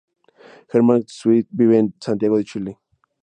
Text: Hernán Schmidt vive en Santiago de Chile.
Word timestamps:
Hernán 0.69 1.05
Schmidt 1.07 1.47
vive 1.51 1.77
en 1.77 1.93
Santiago 2.01 2.37
de 2.39 2.43
Chile. 2.43 2.79